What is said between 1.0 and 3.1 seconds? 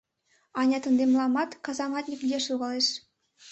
мыламат казаматньык лияш логалеш?